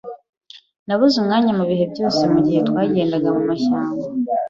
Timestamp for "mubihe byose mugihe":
1.57-2.59